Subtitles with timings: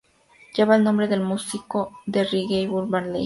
[0.55, 3.19] Lleva el nombre del músico de reggae Bob Marley.